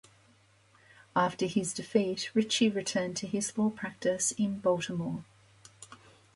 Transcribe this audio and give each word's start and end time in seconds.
After 1.15 1.45
his 1.45 1.73
defeat, 1.73 2.31
Ritchie 2.33 2.71
returned 2.71 3.17
to 3.17 3.27
his 3.27 3.55
law 3.55 3.69
practice 3.69 4.31
in 4.31 4.57
Baltimore. 4.57 5.23